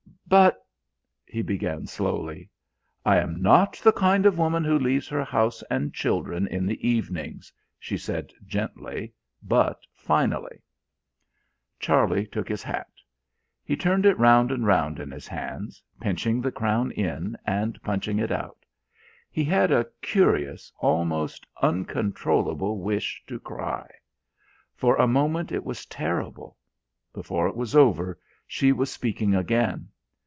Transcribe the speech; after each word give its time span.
"But," 0.31 0.65
he 1.25 1.41
began 1.41 1.87
slowly. 1.87 2.49
"I 3.05 3.17
am 3.17 3.41
not 3.41 3.73
the 3.79 3.91
kind 3.91 4.25
of 4.25 4.37
woman 4.37 4.63
who 4.63 4.79
leaves 4.79 5.09
her 5.09 5.25
house 5.25 5.61
and 5.69 5.93
children 5.93 6.47
in 6.47 6.65
the 6.65 6.87
evenings," 6.87 7.51
she 7.77 7.97
said 7.97 8.31
gently, 8.45 9.11
but 9.43 9.81
finally. 9.93 10.61
Charlie 11.81 12.25
took 12.25 12.47
his 12.47 12.63
hat. 12.63 12.87
He 13.65 13.75
turned 13.75 14.05
it 14.05 14.17
round 14.17 14.51
and 14.53 14.65
round 14.65 15.01
in 15.01 15.11
his 15.11 15.27
hands, 15.27 15.83
pinching 15.99 16.39
the 16.39 16.49
crown 16.49 16.91
in, 16.91 17.35
and 17.45 17.77
punching 17.83 18.17
it 18.17 18.31
out. 18.31 18.59
He 19.29 19.43
had 19.43 19.69
a 19.69 19.87
curious, 20.01 20.71
almost 20.79 21.45
uncontrollable 21.61 22.79
wish 22.79 23.21
to 23.27 23.37
cry. 23.37 23.91
For 24.77 24.95
a 24.95 25.09
moment 25.09 25.51
it 25.51 25.65
was 25.65 25.85
terrible. 25.85 26.55
Before 27.13 27.49
it 27.49 27.55
was 27.57 27.75
over, 27.75 28.17
she 28.47 28.71
was 28.71 28.89
speaking 28.89 29.35
again. 29.35 29.89